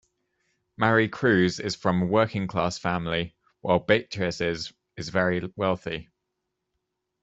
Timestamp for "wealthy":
5.55-6.09